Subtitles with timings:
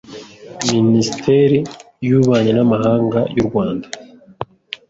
[0.71, 1.57] Minisiteri
[2.07, 3.87] y’Ububanyi n’Amahanga y’u Rwanda